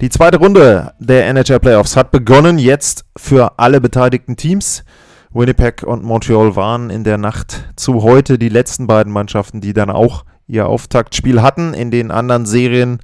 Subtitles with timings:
[0.00, 4.84] Die zweite Runde der NHL Playoffs hat begonnen, jetzt für alle beteiligten Teams.
[5.32, 9.90] Winnipeg und Montreal waren in der Nacht zu heute die letzten beiden Mannschaften, die dann
[9.90, 11.74] auch ihr Auftaktspiel hatten.
[11.74, 13.00] In den anderen Serien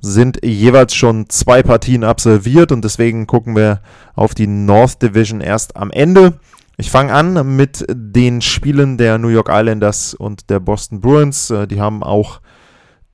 [0.00, 3.82] sind jeweils schon zwei Partien absolviert und deswegen gucken wir
[4.14, 6.40] auf die North Division erst am Ende.
[6.78, 11.50] Ich fange an mit den Spielen der New York Islanders und der Boston Bruins.
[11.50, 12.40] Äh, Die haben auch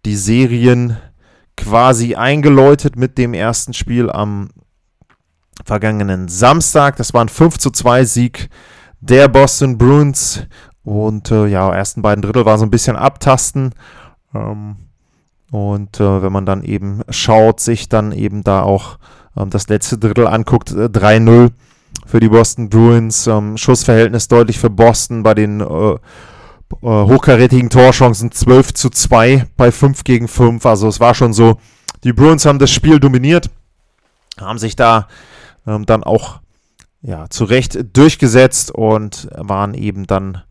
[0.05, 0.96] die Serien
[1.56, 4.50] quasi eingeläutet mit dem ersten Spiel am
[5.64, 6.96] vergangenen Samstag.
[6.96, 8.48] Das war ein 5 zu 2 Sieg
[9.00, 10.42] der Boston Bruins.
[10.84, 13.74] Und äh, ja, ersten beiden Drittel war so ein bisschen abtasten.
[14.34, 14.77] Ähm,
[15.50, 18.98] und äh, wenn man dann eben schaut, sich dann eben da auch
[19.36, 21.50] ähm, das letzte Drittel anguckt, äh, 3-0
[22.06, 23.27] für die Boston Bruins.
[23.27, 25.96] Ähm, Schussverhältnis deutlich für Boston bei den äh,
[26.83, 30.64] äh, hochkarätigen Torchancen 12 zu 2 bei 5 gegen 5.
[30.67, 31.58] Also es war schon so,
[32.05, 33.50] die Bruins haben das Spiel dominiert,
[34.41, 35.08] haben sich da
[35.67, 36.41] ähm, dann auch
[37.03, 40.42] ja, zu Recht durchgesetzt und waren eben dann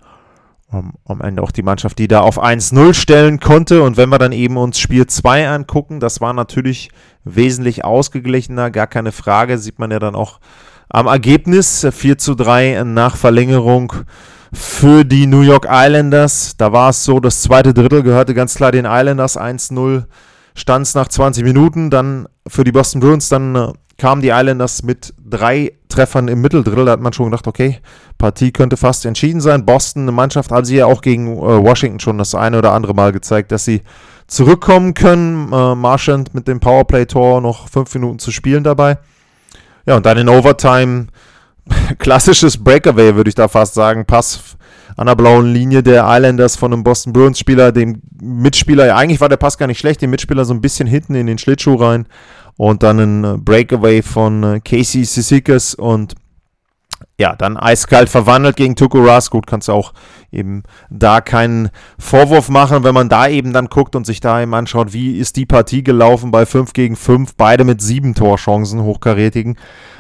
[0.71, 3.83] ähm, am Ende auch die Mannschaft, die da auf 1-0 stellen konnte.
[3.83, 6.89] Und wenn wir dann eben uns Spiel 2 angucken, das war natürlich
[7.23, 10.39] wesentlich ausgeglichener, gar keine Frage, sieht man ja dann auch
[10.89, 13.93] am Ergebnis 4 zu 3 nach Verlängerung
[14.53, 16.55] für die New York Islanders.
[16.57, 20.05] Da war es so, das zweite Drittel gehörte ganz klar den Islanders 1-0
[20.55, 21.89] stand es nach 20 Minuten.
[21.89, 26.85] Dann für die Boston Bruins, dann äh, kamen die Islanders mit drei Treffern im Mitteldrittel.
[26.85, 27.79] Da hat man schon gedacht, okay,
[28.17, 29.65] Partie könnte fast entschieden sein.
[29.65, 32.93] Boston, eine Mannschaft, haben sie ja auch gegen äh, Washington schon das eine oder andere
[32.93, 33.81] Mal gezeigt, dass sie
[34.27, 35.51] zurückkommen können.
[35.51, 38.97] Äh, Marchand mit dem Powerplay-Tor noch fünf Minuten zu spielen dabei.
[39.85, 41.07] Ja, und dann in Overtime
[41.99, 44.05] klassisches Breakaway, würde ich da fast sagen.
[44.05, 44.57] Pass
[44.97, 49.19] an der blauen Linie der Islanders von einem Boston Bruins Spieler, dem Mitspieler, ja, eigentlich
[49.19, 51.75] war der Pass gar nicht schlecht, dem Mitspieler so ein bisschen hinten in den Schlittschuh
[51.75, 52.07] rein.
[52.57, 56.15] Und dann ein äh, Breakaway von äh, Casey Sisikas und
[57.17, 59.31] ja, dann eiskalt verwandelt gegen Tuko Rask.
[59.31, 59.93] Gut, kannst du auch
[60.31, 64.53] eben da keinen Vorwurf machen, wenn man da eben dann guckt und sich da eben
[64.53, 69.57] anschaut, wie ist die Partie gelaufen bei 5 gegen 5, beide mit sieben Torchancen, hochkarätigen.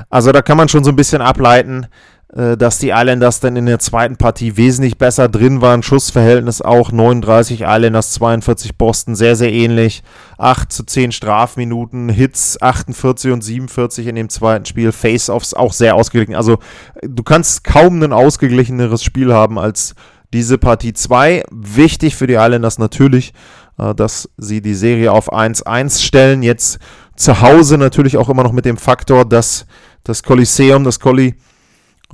[0.09, 1.87] Also da kann man schon so ein bisschen ableiten,
[2.29, 5.83] dass die Islanders dann in der zweiten Partie wesentlich besser drin waren.
[5.83, 10.03] Schussverhältnis auch 39 Islanders, 42 Boston, sehr, sehr ähnlich.
[10.37, 15.95] 8 zu 10 Strafminuten, Hits 48 und 47 in dem zweiten Spiel, Face-Offs auch sehr
[15.95, 16.35] ausgeglichen.
[16.35, 16.57] Also
[17.03, 19.95] du kannst kaum ein ausgeglicheneres Spiel haben als
[20.33, 21.43] diese Partie 2.
[21.51, 23.33] Wichtig für die Islanders natürlich,
[23.77, 26.43] äh, dass sie die Serie auf 1-1 stellen.
[26.43, 26.79] Jetzt
[27.15, 29.65] zu Hause natürlich auch immer noch mit dem Faktor, dass
[30.03, 31.35] das Kolosseum, das Colli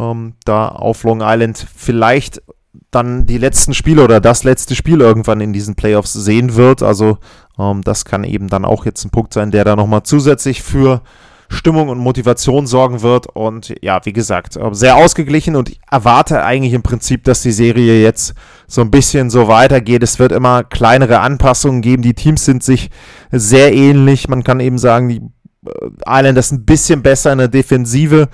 [0.02, 2.42] ähm, da auf Long Island vielleicht
[2.90, 6.82] dann die letzten Spiele oder das letzte Spiel irgendwann in diesen Playoffs sehen wird.
[6.82, 7.18] Also
[7.60, 11.02] ähm, das kann eben dann auch jetzt ein Punkt sein, der da nochmal zusätzlich für
[11.50, 13.28] Stimmung und Motivation sorgen wird.
[13.28, 17.52] Und ja, wie gesagt, äh, sehr ausgeglichen und ich erwarte eigentlich im Prinzip, dass die
[17.52, 18.34] Serie jetzt
[18.68, 20.02] so ein bisschen so weitergeht.
[20.02, 22.04] Es wird immer kleinere Anpassungen geben.
[22.04, 22.90] Die Teams sind sich
[23.32, 24.30] sehr ähnlich.
[24.30, 25.22] Man kann eben sagen, die
[25.66, 28.30] äh, Islanders ein bisschen besser in der Defensive.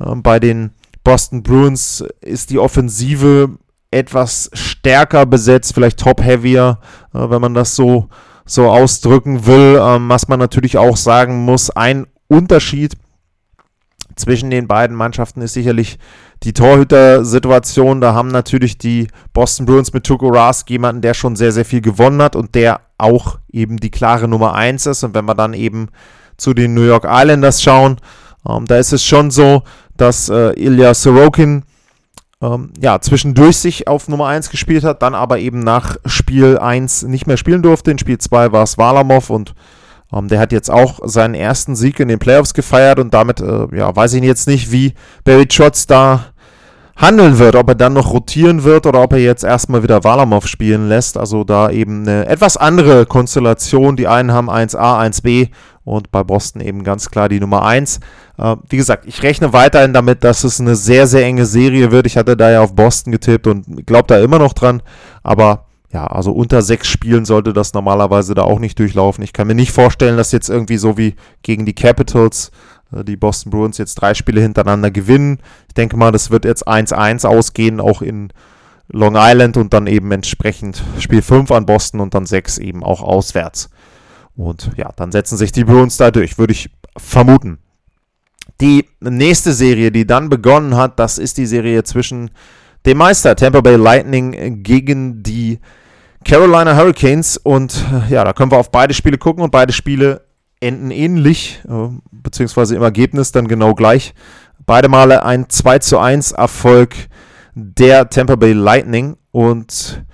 [0.00, 0.70] Ähm, bei den
[1.04, 3.50] Boston Bruins ist die Offensive
[3.90, 6.78] etwas stärker besetzt, vielleicht top-heavier,
[7.14, 8.08] äh, wenn man das so,
[8.44, 9.78] so ausdrücken will.
[9.80, 12.96] Ähm, was man natürlich auch sagen muss, ein Unterschied
[14.16, 15.98] zwischen den beiden Mannschaften ist sicherlich
[16.42, 18.00] die Torhüter-Situation.
[18.00, 21.80] Da haben natürlich die Boston Bruins mit Tuko Rask jemanden, der schon sehr, sehr viel
[21.80, 25.04] gewonnen hat und der auch eben die klare Nummer 1 ist.
[25.04, 25.88] Und wenn wir dann eben
[26.36, 27.96] zu den New York Islanders schauen,
[28.48, 29.62] ähm, da ist es schon so,
[29.96, 31.64] dass äh, Ilya Sorokin
[32.42, 37.04] ähm, ja, zwischendurch sich auf Nummer 1 gespielt hat, dann aber eben nach Spiel 1
[37.04, 37.92] nicht mehr spielen durfte.
[37.92, 39.54] In Spiel 2 war es Walamov und
[40.12, 43.68] ähm, der hat jetzt auch seinen ersten Sieg in den Playoffs gefeiert und damit, äh,
[43.76, 44.94] ja, weiß ich jetzt nicht, wie
[45.24, 46.31] Barry Trotz da
[46.96, 50.46] handeln wird, ob er dann noch rotieren wird oder ob er jetzt erstmal wieder Walamov
[50.46, 51.16] spielen lässt.
[51.16, 53.96] Also da eben eine etwas andere Konstellation.
[53.96, 55.48] Die einen haben 1a, 1b
[55.84, 58.00] und bei Boston eben ganz klar die Nummer 1.
[58.38, 62.06] Äh, wie gesagt, ich rechne weiterhin damit, dass es eine sehr, sehr enge Serie wird.
[62.06, 64.82] Ich hatte da ja auf Boston getippt und glaube da immer noch dran.
[65.22, 69.22] Aber ja, also unter sechs Spielen sollte das normalerweise da auch nicht durchlaufen.
[69.22, 72.50] Ich kann mir nicht vorstellen, dass jetzt irgendwie so wie gegen die Capitals
[73.06, 75.38] die Boston Bruins jetzt drei Spiele hintereinander gewinnen.
[75.68, 78.32] Ich denke mal, das wird jetzt 1-1 ausgehen, auch in
[78.88, 83.02] Long Island und dann eben entsprechend Spiel 5 an Boston und dann 6 eben auch
[83.02, 83.70] auswärts.
[84.36, 87.58] Und ja, dann setzen sich die Bruins da durch, würde ich vermuten.
[88.60, 92.30] Die nächste Serie, die dann begonnen hat, das ist die Serie zwischen
[92.86, 95.58] dem Meister Tampa Bay Lightning gegen die
[96.24, 97.36] Carolina Hurricanes.
[97.36, 100.22] Und ja, da können wir auf beide Spiele gucken und beide Spiele
[100.62, 104.14] enden ähnlich, äh, beziehungsweise im Ergebnis dann genau gleich.
[104.64, 106.94] Beide Male ein 2 zu 1 Erfolg
[107.54, 109.16] der Tampa Bay Lightning.
[109.32, 110.04] Und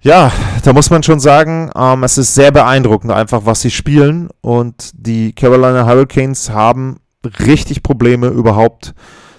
[0.00, 0.32] ja,
[0.62, 4.28] da muss man schon sagen, ähm, es ist sehr beeindruckend einfach, was sie spielen.
[4.40, 7.00] Und die Carolina Hurricanes haben
[7.46, 8.94] richtig Probleme überhaupt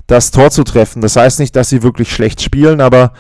[0.08, 1.02] das Tor zu treffen.
[1.02, 3.14] Das heißt nicht, dass sie wirklich schlecht spielen, aber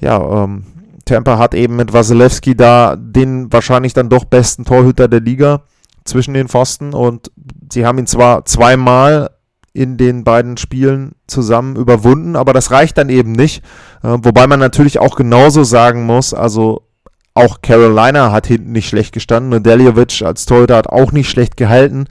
[0.00, 0.64] ja, ähm,
[1.04, 5.62] Tampa hat eben mit Wasilewski da den wahrscheinlich dann doch besten Torhüter der Liga
[6.06, 7.30] zwischen den Pfosten und
[7.72, 9.30] sie haben ihn zwar zweimal
[9.76, 13.62] in den beiden Spielen zusammen überwunden, aber das reicht dann eben nicht.
[14.02, 16.86] Äh, wobei man natürlich auch genauso sagen muss, also
[17.34, 19.50] auch Carolina hat hinten nicht schlecht gestanden.
[19.50, 22.06] Nedeljovic als Torhüter hat auch nicht schlecht gehalten.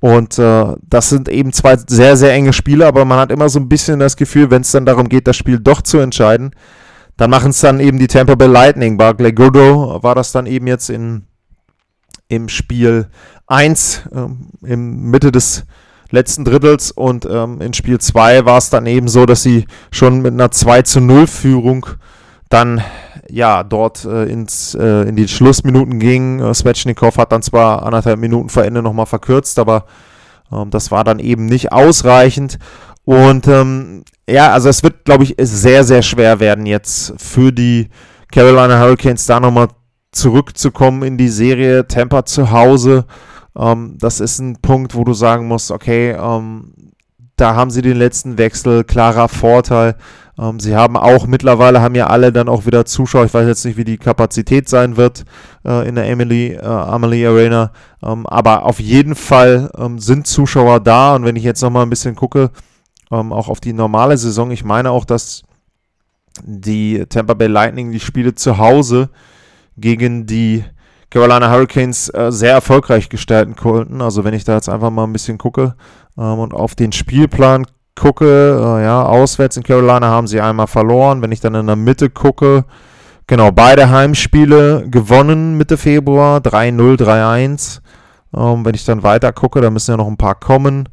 [0.00, 3.60] Und äh, das sind eben zwei sehr, sehr enge Spiele, aber man hat immer so
[3.60, 6.50] ein bisschen das Gefühl, wenn es dann darum geht, das Spiel doch zu entscheiden,
[7.16, 8.96] dann machen es dann eben die Tampa Bay Lightning.
[8.96, 11.27] Barclay Goodrow war das dann eben jetzt in,
[12.28, 13.08] im Spiel
[13.46, 15.64] 1, äh, im Mitte des
[16.10, 20.22] letzten Drittels und ähm, in Spiel 2 war es dann eben so, dass sie schon
[20.22, 21.86] mit einer 2 zu 0 Führung
[22.48, 22.82] dann
[23.30, 26.40] ja dort äh, ins, äh, in die Schlussminuten ging.
[26.40, 29.84] Äh, Svechnikov hat dann zwar anderthalb Minuten vor Ende nochmal verkürzt, aber
[30.50, 32.58] ähm, das war dann eben nicht ausreichend.
[33.04, 37.88] Und ähm, ja, also es wird, glaube ich, sehr, sehr schwer werden jetzt für die
[38.30, 39.68] Carolina Hurricanes da nochmal
[40.12, 41.86] zurückzukommen in die Serie.
[41.86, 43.06] Tampa zu Hause
[43.58, 46.72] ähm, das ist ein Punkt, wo du sagen musst, okay, ähm,
[47.36, 49.96] da haben sie den letzten Wechsel, klarer Vorteil.
[50.38, 53.24] Ähm, sie haben auch mittlerweile, haben ja alle dann auch wieder Zuschauer.
[53.24, 55.24] Ich weiß jetzt nicht, wie die Kapazität sein wird
[55.64, 57.72] äh, in der Emily, äh, Amelie Arena.
[58.02, 61.16] Ähm, aber auf jeden Fall ähm, sind Zuschauer da.
[61.16, 62.50] Und wenn ich jetzt nochmal ein bisschen gucke,
[63.10, 65.42] ähm, auch auf die normale Saison, ich meine auch, dass
[66.44, 69.10] die Tampa Bay Lightning die Spiele zu Hause
[69.80, 70.64] gegen die
[71.10, 74.02] Carolina Hurricanes äh, sehr erfolgreich gestalten konnten.
[74.02, 75.74] Also wenn ich da jetzt einfach mal ein bisschen gucke
[76.18, 77.66] ähm, und auf den Spielplan
[77.96, 81.22] gucke, äh, ja, auswärts in Carolina haben sie einmal verloren.
[81.22, 82.64] Wenn ich dann in der Mitte gucke,
[83.26, 87.80] genau, beide Heimspiele gewonnen Mitte Februar, 3-0, 3-1.
[88.36, 90.90] Ähm, wenn ich dann weiter gucke, da müssen ja noch ein paar kommen.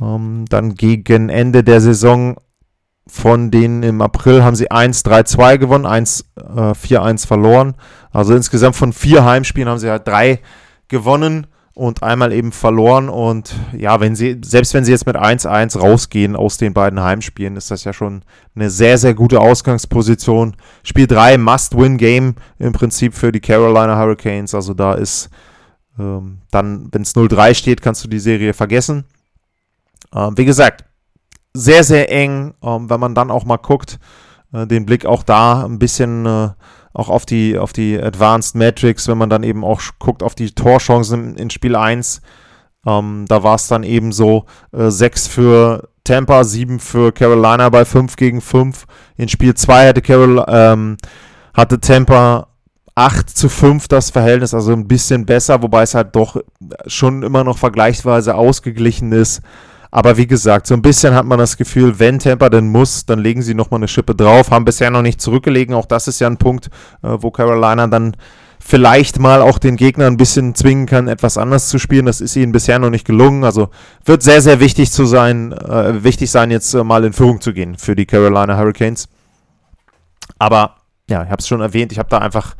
[0.00, 2.36] Ähm, dann gegen Ende der Saison
[3.12, 7.74] von denen im April haben sie 1-3-2 gewonnen, 1-4-1 äh, verloren.
[8.10, 10.40] Also insgesamt von vier Heimspielen haben sie halt drei
[10.88, 13.10] gewonnen und einmal eben verloren.
[13.10, 17.56] Und ja, wenn sie, selbst wenn sie jetzt mit 1-1 rausgehen aus den beiden Heimspielen,
[17.56, 18.22] ist das ja schon
[18.54, 20.56] eine sehr, sehr gute Ausgangsposition.
[20.82, 24.54] Spiel 3, Must-Win-Game im Prinzip für die Carolina Hurricanes.
[24.54, 25.28] Also da ist
[25.98, 29.04] ähm, dann, wenn es 0-3 steht, kannst du die Serie vergessen.
[30.14, 30.86] Ähm, wie gesagt,
[31.54, 33.98] sehr, sehr eng, ähm, wenn man dann auch mal guckt,
[34.52, 36.48] äh, den Blick auch da ein bisschen äh,
[36.94, 40.50] auch auf die, auf die Advanced Metrics, wenn man dann eben auch guckt auf die
[40.50, 42.20] Torchancen in Spiel 1.
[42.86, 47.84] Ähm, da war es dann eben so äh, 6 für Tampa, 7 für Carolina bei
[47.84, 48.86] 5 gegen 5.
[49.16, 50.96] In Spiel 2 hatte, Carol, ähm,
[51.54, 52.48] hatte Tampa
[52.94, 56.36] 8 zu 5 das Verhältnis, also ein bisschen besser, wobei es halt doch
[56.86, 59.42] schon immer noch vergleichsweise ausgeglichen ist.
[59.94, 63.18] Aber wie gesagt, so ein bisschen hat man das Gefühl, wenn Tampa denn muss, dann
[63.18, 65.74] legen sie nochmal eine Schippe drauf, haben bisher noch nicht zurückgelegen.
[65.74, 66.70] Auch das ist ja ein Punkt,
[67.02, 68.16] äh, wo Carolina dann
[68.58, 72.06] vielleicht mal auch den Gegner ein bisschen zwingen kann, etwas anders zu spielen.
[72.06, 73.44] Das ist ihnen bisher noch nicht gelungen.
[73.44, 73.68] Also
[74.06, 77.52] wird sehr, sehr wichtig zu sein, äh, wichtig sein, jetzt äh, mal in Führung zu
[77.52, 79.10] gehen für die Carolina Hurricanes.
[80.38, 80.76] Aber
[81.10, 82.54] ja, ich habe es schon erwähnt, ich habe da einfach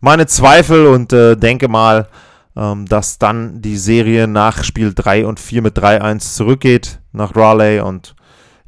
[0.00, 2.08] meine Zweifel und äh, denke mal,
[2.60, 7.82] ähm, dass dann die Serie nach Spiel 3 und 4 mit 3-1 zurückgeht nach Raleigh
[7.82, 8.14] und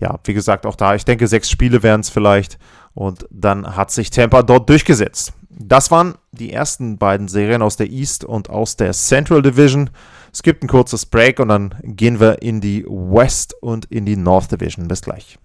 [0.00, 2.58] ja, wie gesagt, auch da, ich denke, sechs Spiele wären es vielleicht
[2.94, 5.34] und dann hat sich Tampa dort durchgesetzt.
[5.50, 9.90] Das waren die ersten beiden Serien aus der East und aus der Central Division.
[10.32, 14.16] Es gibt ein kurzes Break und dann gehen wir in die West und in die
[14.16, 14.88] North Division.
[14.88, 15.38] Bis gleich.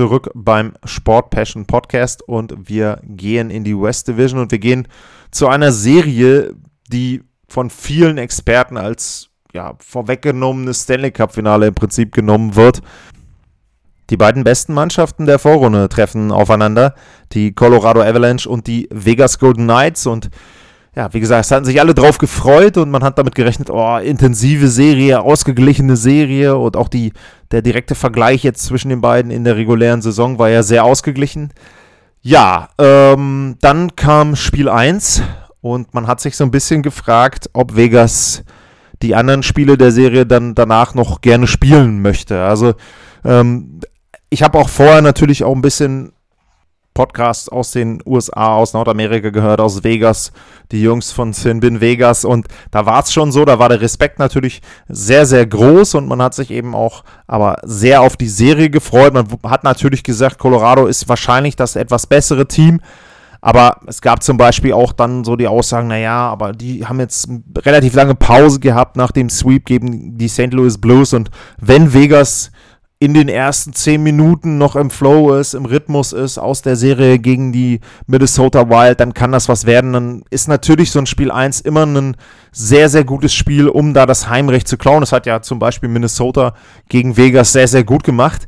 [0.00, 4.88] Zurück beim Sport Passion Podcast und wir gehen in die West Division und wir gehen
[5.30, 6.54] zu einer Serie,
[6.90, 12.80] die von vielen Experten als ja, vorweggenommenes Stanley Cup Finale im Prinzip genommen wird.
[14.08, 16.94] Die beiden besten Mannschaften der Vorrunde treffen aufeinander,
[17.32, 20.30] die Colorado Avalanche und die Vegas Golden Knights und
[20.96, 23.96] ja, wie gesagt, es hatten sich alle drauf gefreut und man hat damit gerechnet, oh,
[23.98, 27.12] intensive Serie, ausgeglichene Serie und auch die,
[27.52, 31.52] der direkte Vergleich jetzt zwischen den beiden in der regulären Saison war ja sehr ausgeglichen.
[32.22, 35.22] Ja, ähm, dann kam Spiel 1
[35.60, 38.42] und man hat sich so ein bisschen gefragt, ob Vegas
[39.00, 42.42] die anderen Spiele der Serie dann danach noch gerne spielen möchte.
[42.42, 42.74] Also
[43.24, 43.80] ähm,
[44.28, 46.12] ich habe auch vorher natürlich auch ein bisschen
[46.94, 50.32] Podcasts aus den USA, aus Nordamerika gehört, aus Vegas,
[50.72, 53.80] die Jungs von Sin Bin Vegas und da war es schon so, da war der
[53.80, 58.28] Respekt natürlich sehr, sehr groß und man hat sich eben auch aber sehr auf die
[58.28, 59.14] Serie gefreut.
[59.14, 62.80] Man hat natürlich gesagt, Colorado ist wahrscheinlich das etwas bessere Team,
[63.40, 67.28] aber es gab zum Beispiel auch dann so die Aussagen, naja, aber die haben jetzt
[67.58, 70.52] relativ lange Pause gehabt nach dem Sweep gegen die St.
[70.52, 72.50] Louis Blues und wenn Vegas
[73.02, 77.18] in den ersten zehn Minuten noch im Flow ist, im Rhythmus ist, aus der Serie
[77.18, 79.94] gegen die Minnesota Wild, dann kann das was werden.
[79.94, 82.14] Dann ist natürlich so ein Spiel 1 immer ein
[82.52, 85.00] sehr, sehr gutes Spiel, um da das Heimrecht zu klauen.
[85.00, 86.52] Das hat ja zum Beispiel Minnesota
[86.90, 88.46] gegen Vegas sehr, sehr gut gemacht.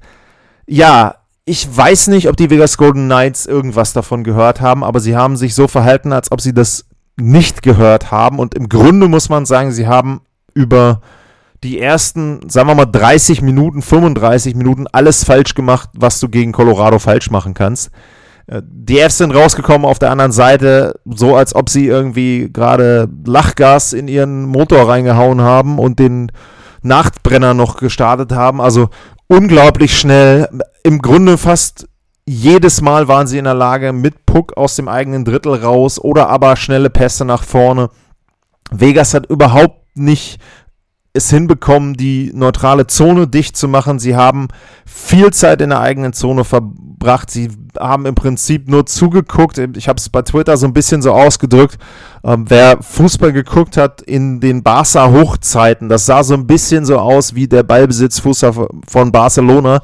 [0.67, 1.15] Ja,
[1.47, 5.39] ich weiß nicht, ob die Vegas Golden Knights irgendwas davon gehört haben, aber sie haben
[5.39, 6.85] sich so verhalten, als ob sie das
[7.17, 8.39] nicht gehört haben.
[8.39, 10.21] Und im Grunde muss man sagen, sie haben
[10.53, 11.01] über
[11.63, 16.53] die ersten, sagen wir mal, 30 Minuten, 35 Minuten alles falsch gemacht, was du gegen
[16.53, 17.91] Colorado falsch machen kannst.
[18.47, 23.09] Äh, die Fs sind rausgekommen auf der anderen Seite, so als ob sie irgendwie gerade
[23.25, 26.33] Lachgas in ihren Motor reingehauen haben und den
[26.83, 28.61] Nachtbrenner noch gestartet haben.
[28.61, 28.89] Also
[29.29, 30.49] unglaublich schnell.
[30.83, 31.87] Im Grunde fast
[32.27, 36.29] jedes Mal waren sie in der Lage, mit Puck aus dem eigenen Drittel raus oder
[36.29, 37.91] aber schnelle Pässe nach vorne.
[38.71, 40.41] Vegas hat überhaupt nicht
[41.15, 43.99] es hinbekommen, die neutrale Zone dicht zu machen.
[43.99, 44.49] Sie haben
[44.87, 47.31] viel Zeit in der eigenen Zone verbracht.
[47.31, 49.59] Sie haben im Prinzip nur zugeguckt.
[49.59, 51.79] Ich habe es bei Twitter so ein bisschen so ausgedrückt.
[52.25, 57.35] Ähm, wer Fußball geguckt hat in den Barca-Hochzeiten, das sah so ein bisschen so aus
[57.35, 59.83] wie der Ballbesitz von Barcelona.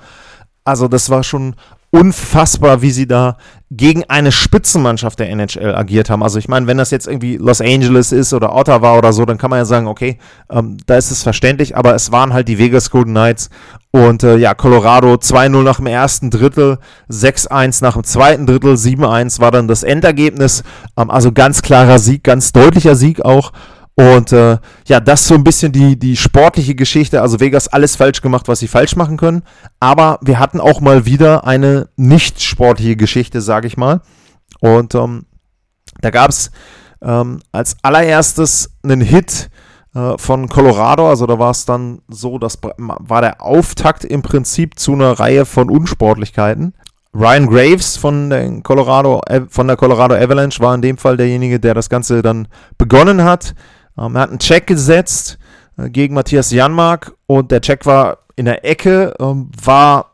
[0.65, 1.55] Also das war schon
[1.91, 3.37] unfassbar, wie sie da
[3.71, 6.23] gegen eine Spitzenmannschaft der NHL agiert haben.
[6.23, 9.39] Also ich meine, wenn das jetzt irgendwie Los Angeles ist oder Ottawa oder so, dann
[9.39, 10.19] kann man ja sagen, okay,
[10.51, 13.51] ähm, da ist es verständlich, aber es waren halt die Vegas Golden Knights
[13.91, 16.79] und äh, ja, Colorado 2-0 nach dem ersten Drittel,
[17.11, 20.63] 6-1 nach dem zweiten Drittel, 7-1 war dann das Endergebnis.
[20.97, 23.53] Ähm, also ganz klarer Sieg, ganz deutlicher Sieg auch.
[23.99, 27.21] Und äh, ja, das so ein bisschen die, die sportliche Geschichte.
[27.21, 29.43] Also Vegas alles falsch gemacht, was sie falsch machen können.
[29.81, 34.01] Aber wir hatten auch mal wieder eine nicht sportliche Geschichte, sage ich mal.
[34.61, 35.27] Und ähm,
[36.01, 36.53] da gab es
[37.03, 39.51] ähm, als allererstes einen Hit
[39.97, 41.09] äh, von Colorado.
[41.09, 45.45] Also da war es dann so, das war der Auftakt im Prinzip zu einer Reihe
[45.45, 46.73] von Unsportlichkeiten.
[47.13, 51.59] Ryan Graves von der Colorado, äh, von der Colorado Avalanche war in dem Fall derjenige,
[51.59, 53.57] der das Ganze dann begonnen hat.
[53.99, 55.39] Ähm, er hat einen Check gesetzt
[55.77, 60.13] äh, gegen Matthias Janmark und der Check war in der Ecke, ähm, war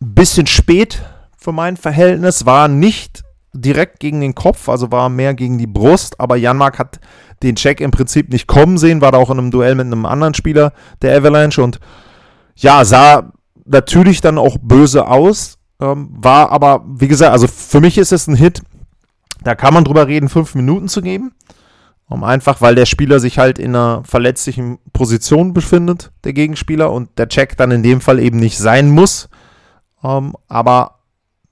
[0.00, 1.02] ein bisschen spät
[1.36, 6.18] für mein Verhältnis, war nicht direkt gegen den Kopf, also war mehr gegen die Brust,
[6.18, 7.00] aber Janmark hat
[7.42, 10.06] den Check im Prinzip nicht kommen sehen, war da auch in einem Duell mit einem
[10.06, 11.78] anderen Spieler der Avalanche und
[12.56, 13.32] ja, sah
[13.64, 18.26] natürlich dann auch böse aus, ähm, war aber, wie gesagt, also für mich ist es
[18.26, 18.62] ein Hit,
[19.42, 21.32] da kann man drüber reden, fünf Minuten zu geben.
[22.22, 27.28] Einfach, weil der Spieler sich halt in einer verletzlichen Position befindet, der Gegenspieler, und der
[27.28, 29.28] Check dann in dem Fall eben nicht sein muss.
[30.02, 30.98] Um, aber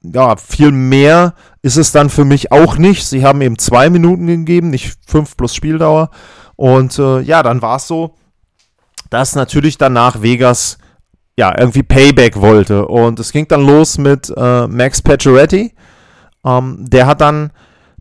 [0.02, 3.07] ja, viel mehr ist es dann für mich auch nicht.
[3.07, 6.11] Sie haben eben zwei Minuten gegeben, nicht fünf plus Spieldauer.
[6.57, 8.17] Und äh, ja, dann war es so,
[9.11, 10.79] dass natürlich danach Vegas
[11.37, 12.87] ja irgendwie Payback wollte.
[12.87, 15.75] Und es ging dann los mit äh, Max Pacioretty.
[16.45, 17.50] Ähm, der hat dann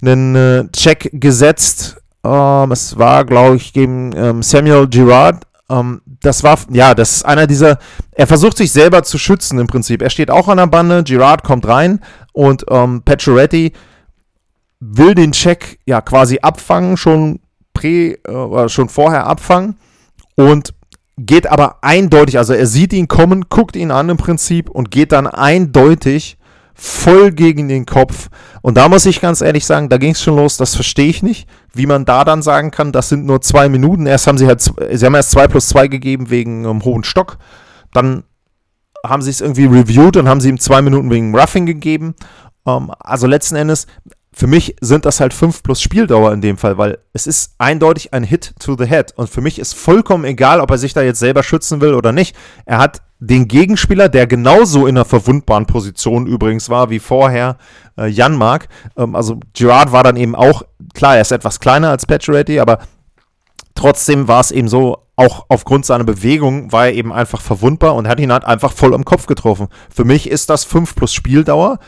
[0.01, 5.43] einen äh, Check gesetzt ähm, es war, glaube ich, gegen ähm, Samuel Girard.
[5.69, 7.79] Ähm, das war, ja, das ist einer dieser,
[8.11, 10.01] er versucht sich selber zu schützen im Prinzip.
[10.01, 11.99] Er steht auch an der Bande, Girard kommt rein
[12.33, 13.73] und ähm, Pacioretty
[14.79, 17.39] will den Check ja quasi abfangen, schon
[17.73, 19.77] prä, äh, schon vorher abfangen
[20.35, 20.73] und
[21.17, 25.11] geht aber eindeutig, also er sieht ihn kommen, guckt ihn an im Prinzip und geht
[25.11, 26.37] dann eindeutig
[26.79, 28.29] voll gegen den Kopf.
[28.61, 31.21] Und da muss ich ganz ehrlich sagen, da ging es schon los, das verstehe ich
[31.21, 34.05] nicht, wie man da dann sagen kann, das sind nur zwei Minuten.
[34.05, 37.37] Erst haben sie halt, sie haben erst zwei plus zwei gegeben wegen einem hohen Stock.
[37.93, 38.23] Dann
[39.05, 42.15] haben sie es irgendwie reviewed und haben sie ihm zwei Minuten wegen Roughing gegeben.
[42.65, 43.87] Ähm, also letzten Endes,
[44.39, 48.13] für mich sind das halt 5 plus Spieldauer in dem Fall, weil es ist eindeutig
[48.13, 49.11] ein Hit to the head.
[49.17, 52.13] Und für mich ist vollkommen egal, ob er sich da jetzt selber schützen will oder
[52.13, 52.37] nicht.
[52.65, 57.57] Er hat den Gegenspieler, der genauso in einer verwundbaren Position übrigens war wie vorher
[57.97, 58.69] äh, Janmark.
[58.95, 62.79] Ähm, also Gerard war dann eben auch, klar, er ist etwas kleiner als Pacioretty, aber
[63.75, 68.07] trotzdem war es eben so, auch aufgrund seiner Bewegung war er eben einfach verwundbar und
[68.07, 69.67] hat ihn halt einfach voll am Kopf getroffen.
[69.93, 71.79] Für mich ist das 5 plus Spieldauer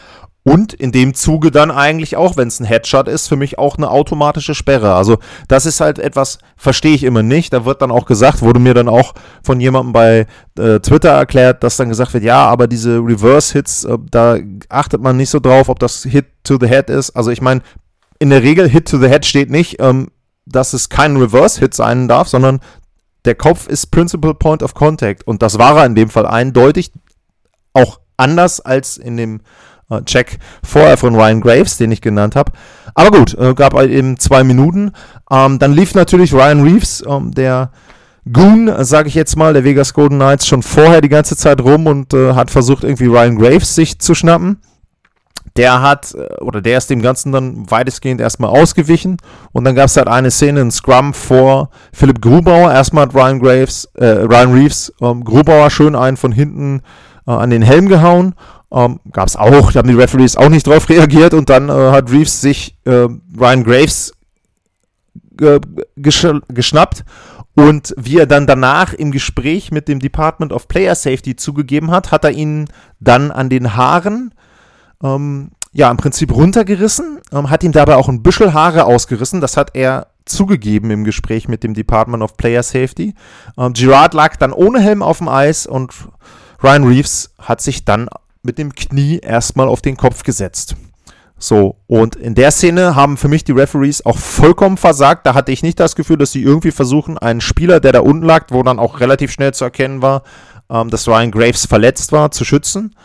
[0.43, 3.77] und in dem Zuge dann eigentlich auch, wenn es ein Headshot ist, für mich auch
[3.77, 4.95] eine automatische Sperre.
[4.95, 5.17] Also
[5.47, 7.53] das ist halt etwas, verstehe ich immer nicht.
[7.53, 10.25] Da wird dann auch gesagt, wurde mir dann auch von jemandem bei
[10.57, 14.37] äh, Twitter erklärt, dass dann gesagt wird, ja, aber diese Reverse-Hits, äh, da
[14.69, 17.11] achtet man nicht so drauf, ob das Hit to the Head ist.
[17.11, 17.61] Also ich meine,
[18.17, 20.09] in der Regel Hit to the Head steht nicht, ähm,
[20.47, 22.61] dass es kein Reverse-Hit sein darf, sondern
[23.25, 25.27] der Kopf ist Principal Point of Contact.
[25.27, 26.91] Und das war er in dem Fall eindeutig.
[27.73, 29.41] Auch anders als in dem
[30.05, 32.51] Check vorher von Ryan Graves, den ich genannt habe.
[32.95, 34.91] Aber gut, äh, gab halt eben zwei Minuten.
[35.29, 37.71] Ähm, dann lief natürlich Ryan Reeves, ähm, der
[38.31, 41.87] Goon, sage ich jetzt mal, der Vegas Golden Knights, schon vorher die ganze Zeit rum
[41.87, 44.61] und äh, hat versucht, irgendwie Ryan Graves sich zu schnappen.
[45.57, 49.17] Der hat, äh, oder der ist dem Ganzen dann weitestgehend erstmal ausgewichen.
[49.51, 52.71] Und dann gab es halt eine Szene, ein Scrum vor Philipp Grubauer.
[52.71, 56.81] Erstmal hat Ryan Graves, äh, Ryan Reeves ähm, Grubauer schön einen von hinten
[57.27, 58.35] äh, an den Helm gehauen.
[58.71, 61.71] Ähm, Gab es auch, da haben die Referees auch nicht drauf reagiert und dann äh,
[61.71, 64.13] hat Reeves sich äh, Ryan Graves
[65.95, 67.03] gesch geschnappt
[67.55, 72.11] und wie er dann danach im Gespräch mit dem Department of Player Safety zugegeben hat,
[72.11, 72.67] hat er ihn
[72.99, 74.33] dann an den Haaren
[75.03, 79.41] ähm, ja im Prinzip runtergerissen, ähm, hat ihm dabei auch ein Büschel Haare ausgerissen.
[79.41, 83.15] Das hat er zugegeben im Gespräch mit dem Department of Player Safety.
[83.57, 85.93] Ähm, Gerard lag dann ohne Helm auf dem Eis und
[86.63, 88.07] Ryan Reeves hat sich dann
[88.43, 90.75] mit dem Knie erstmal auf den Kopf gesetzt.
[91.37, 95.25] So, und in der Szene haben für mich die Referees auch vollkommen versagt.
[95.25, 98.25] Da hatte ich nicht das Gefühl, dass sie irgendwie versuchen, einen Spieler, der da unten
[98.25, 100.21] lag, wo dann auch relativ schnell zu erkennen war,
[100.69, 102.95] ähm, dass Ryan Graves verletzt war, zu schützen.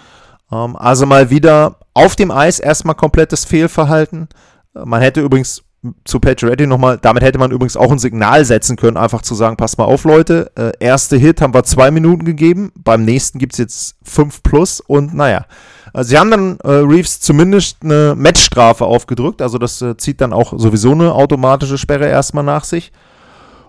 [0.52, 4.28] Ähm, also mal wieder auf dem Eis erstmal komplettes Fehlverhalten.
[4.74, 5.62] Äh, man hätte übrigens
[6.04, 9.56] zu Pacioretty nochmal, damit hätte man übrigens auch ein Signal setzen können, einfach zu sagen,
[9.56, 13.54] passt mal auf Leute, äh, erste Hit haben wir zwei Minuten gegeben, beim nächsten gibt
[13.54, 15.46] es jetzt fünf plus und naja.
[15.92, 20.32] Also sie haben dann äh, Reeves zumindest eine Matchstrafe aufgedrückt, also das äh, zieht dann
[20.32, 22.92] auch sowieso eine automatische Sperre erstmal nach sich.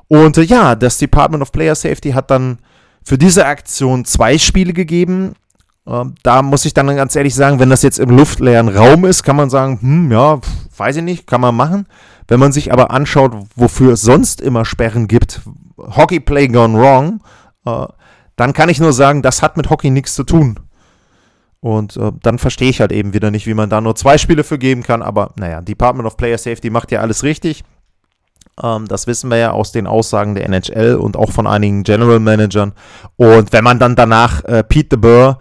[0.07, 2.59] Und äh, ja, das Department of Player Safety hat dann
[3.03, 5.35] für diese Aktion zwei Spiele gegeben.
[5.87, 9.23] Ähm, da muss ich dann ganz ehrlich sagen, wenn das jetzt im luftleeren Raum ist,
[9.23, 10.39] kann man sagen, hm, ja,
[10.75, 11.87] weiß ich nicht, kann man machen.
[12.27, 15.41] Wenn man sich aber anschaut, wofür es sonst immer Sperren gibt,
[15.77, 17.21] Hockey Play Gone Wrong,
[17.65, 17.85] äh,
[18.35, 20.59] dann kann ich nur sagen, das hat mit Hockey nichts zu tun.
[21.61, 24.43] Und äh, dann verstehe ich halt eben wieder nicht, wie man da nur zwei Spiele
[24.43, 25.01] für geben kann.
[25.01, 27.63] Aber naja, Department of Player Safety macht ja alles richtig.
[28.61, 32.19] Ähm, das wissen wir ja aus den Aussagen der NHL und auch von einigen General
[32.19, 32.73] Managern.
[33.15, 35.39] Und wenn man dann danach äh, Pete DeBoer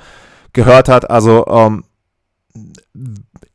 [0.57, 1.09] gehört hat.
[1.09, 1.85] Also, ähm,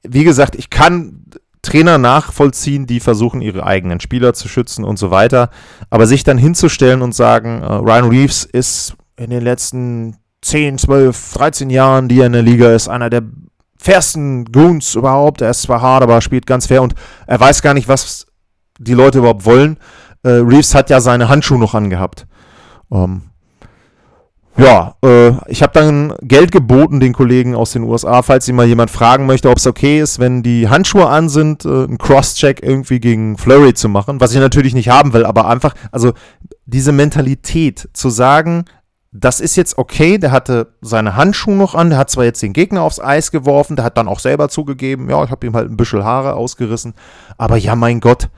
[0.03, 1.25] wie gesagt, ich kann
[1.61, 5.49] Trainer nachvollziehen, die versuchen, ihre eigenen Spieler zu schützen und so weiter.
[5.89, 11.33] Aber sich dann hinzustellen und sagen, äh, Ryan Reeves ist in den letzten 10, 12,
[11.33, 13.23] 13 Jahren, die er in der Liga ist, einer der
[13.77, 15.41] fairsten Goons überhaupt.
[15.41, 16.95] Er ist zwar hart, aber spielt ganz fair und
[17.27, 18.27] er weiß gar nicht, was
[18.79, 19.77] die Leute überhaupt wollen.
[20.23, 22.27] Äh, Reeves hat ja seine Handschuhe noch angehabt.
[22.91, 23.30] Ähm,
[24.57, 28.67] ja, äh, ich habe dann Geld geboten den Kollegen aus den USA, falls sie mal
[28.67, 32.61] jemand fragen möchte, ob es okay ist, wenn die Handschuhe an sind, äh, einen Cross-Check
[32.61, 36.11] irgendwie gegen Flurry zu machen, was ich natürlich nicht haben will, aber einfach, also
[36.65, 38.65] diese Mentalität zu sagen,
[39.13, 42.53] das ist jetzt okay, der hatte seine Handschuhe noch an, der hat zwar jetzt den
[42.53, 45.69] Gegner aufs Eis geworfen, der hat dann auch selber zugegeben, ja, ich habe ihm halt
[45.69, 46.93] ein bisschen Haare ausgerissen,
[47.37, 48.29] aber ja, mein Gott,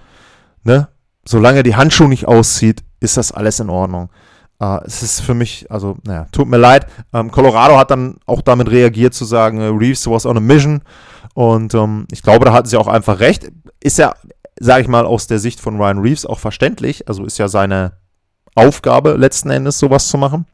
[0.64, 0.90] ne,
[1.26, 4.10] solange die Handschuhe nicht auszieht, ist das alles in Ordnung.
[4.62, 6.88] Uh, es ist für mich, also, naja, tut mir leid.
[7.12, 10.82] Ähm, Colorado hat dann auch damit reagiert zu sagen, äh, Reeves was on a mission.
[11.34, 13.52] Und ähm, ich glaube, da hatten sie auch einfach recht.
[13.82, 14.14] Ist ja,
[14.60, 17.08] sage ich mal, aus der Sicht von Ryan Reeves auch verständlich.
[17.10, 17.94] Also ist ja seine
[18.56, 20.46] Aufgabe letzten Endes, sowas zu machen.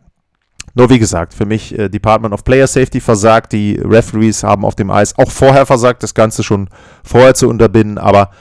[0.74, 3.52] Nur wie gesagt, für mich äh, Department of Player Safety versagt.
[3.54, 6.70] Die Referees haben auf dem Eis auch vorher versagt, das Ganze schon
[7.04, 7.98] vorher zu unterbinden.
[7.98, 8.32] Aber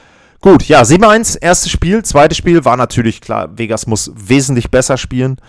[0.41, 2.05] Gut, ja, 7-1, erstes Spiel.
[2.05, 5.41] Zweites Spiel war natürlich klar, Vegas muss wesentlich besser spielen.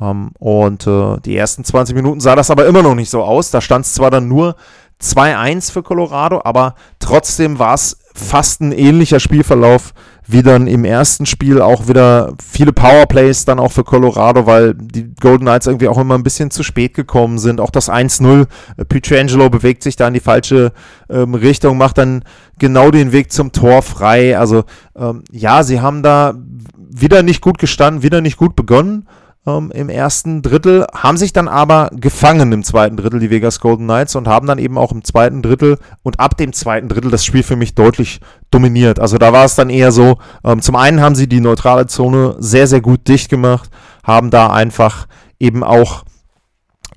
[0.00, 3.50] Ähm, und äh, die ersten 20 Minuten sah das aber immer noch nicht so aus.
[3.50, 4.54] Da stand es zwar dann nur
[5.02, 9.94] 2-1 für Colorado, aber trotzdem war es fast ein ähnlicher Spielverlauf
[10.30, 15.14] wie dann im ersten Spiel auch wieder viele Powerplays dann auch für Colorado, weil die
[15.18, 17.62] Golden Knights irgendwie auch immer ein bisschen zu spät gekommen sind.
[17.62, 20.72] Auch das 1-0, äh, Pietrangelo bewegt sich da in die falsche
[21.08, 22.24] ähm, Richtung, macht dann
[22.58, 24.38] genau den Weg zum Tor frei.
[24.38, 24.64] Also
[24.96, 26.34] ähm, ja, sie haben da
[26.76, 29.06] wieder nicht gut gestanden, wieder nicht gut begonnen
[29.48, 33.84] ähm, im ersten Drittel, haben sich dann aber gefangen im zweiten Drittel, die Vegas Golden
[33.84, 37.24] Knights, und haben dann eben auch im zweiten Drittel und ab dem zweiten Drittel das
[37.24, 39.00] Spiel für mich deutlich dominiert.
[39.00, 42.36] Also da war es dann eher so, ähm, zum einen haben sie die neutrale Zone
[42.38, 43.70] sehr, sehr gut dicht gemacht,
[44.04, 45.06] haben da einfach
[45.40, 46.04] eben auch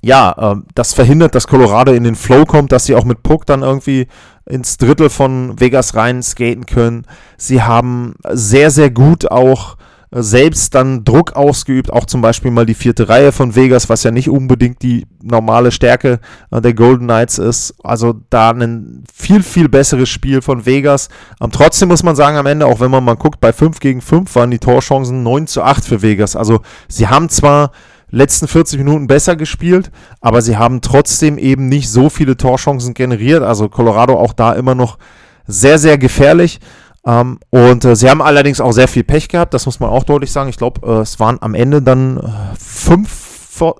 [0.04, 3.46] ja, äh, das verhindert, dass Colorado in den Flow kommt, dass sie auch mit Puck
[3.46, 4.08] dann irgendwie
[4.46, 7.06] ins Drittel von Vegas rein skaten können.
[7.36, 9.76] Sie haben sehr, sehr gut auch
[10.14, 14.10] selbst dann Druck ausgeübt, auch zum Beispiel mal die vierte Reihe von Vegas, was ja
[14.10, 16.20] nicht unbedingt die normale Stärke
[16.50, 17.74] äh, der Golden Knights ist.
[17.82, 21.08] Also da ein viel, viel besseres Spiel von Vegas.
[21.40, 24.02] Ähm, trotzdem muss man sagen, am Ende, auch wenn man mal guckt, bei 5 gegen
[24.02, 26.36] 5 waren die Torchancen 9 zu 8 für Vegas.
[26.36, 27.72] Also sie haben zwar
[28.10, 33.42] letzten 40 Minuten besser gespielt, aber sie haben trotzdem eben nicht so viele Torchancen generiert.
[33.42, 34.98] Also Colorado auch da immer noch
[35.46, 36.60] sehr, sehr gefährlich.
[37.04, 40.04] Ähm, und äh, sie haben allerdings auch sehr viel Pech gehabt, das muss man auch
[40.04, 40.48] deutlich sagen.
[40.48, 43.32] Ich glaube, äh, es waren am Ende dann äh, fünf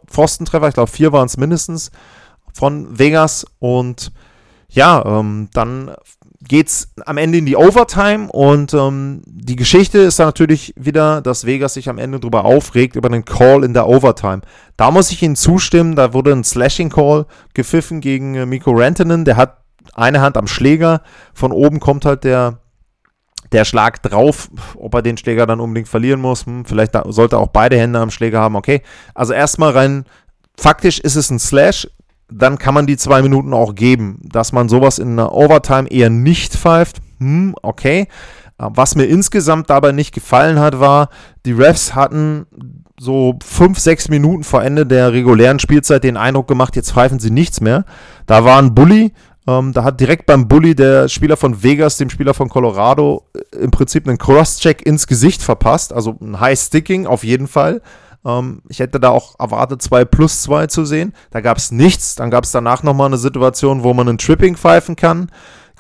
[0.07, 1.91] Pfostentreffer, ich glaube vier waren es mindestens
[2.53, 3.47] von Vegas.
[3.59, 4.13] Und
[4.69, 5.93] ja, ähm, dann
[6.49, 11.21] geht es am Ende in die Overtime und ähm, die Geschichte ist dann natürlich wieder,
[11.21, 14.41] dass Vegas sich am Ende darüber aufregt, über den Call in der Overtime.
[14.77, 19.25] Da muss ich Ihnen zustimmen, da wurde ein Slashing Call gepfiffen gegen äh, Miko Rantanen,
[19.25, 19.59] der hat
[19.95, 22.59] eine Hand am Schläger, von oben kommt halt der
[23.53, 27.37] der Schlag drauf, ob er den Schläger dann unbedingt verlieren muss, hm, vielleicht da, sollte
[27.37, 28.83] er auch beide Hände am Schläger haben, okay.
[29.15, 30.05] Also erstmal rein,
[30.57, 31.89] faktisch ist es ein Slash,
[32.31, 34.21] dann kann man die zwei Minuten auch geben.
[34.23, 38.09] Dass man sowas in einer Overtime eher nicht pfeift, hm, okay.
[38.59, 41.09] Was mir insgesamt dabei nicht gefallen hat, war,
[41.45, 42.47] die Refs hatten
[43.01, 47.31] so fünf, sechs Minuten vor Ende der regulären Spielzeit den Eindruck gemacht, jetzt pfeifen sie
[47.31, 47.85] nichts mehr.
[48.27, 49.13] Da war ein Bully,
[49.47, 53.65] ähm, da hat direkt beim Bully der Spieler von Vegas dem Spieler von Colorado äh,
[53.65, 55.93] im Prinzip einen Cross-Check ins Gesicht verpasst.
[55.93, 57.83] Also ein High-Sticking auf jeden Fall.
[58.25, 61.13] Ähm, ich hätte da auch erwartet, 2 plus 2 zu sehen.
[61.31, 62.15] Da gab es nichts.
[62.15, 65.31] Dann gab es danach nochmal eine Situation, wo man einen Tripping pfeifen kann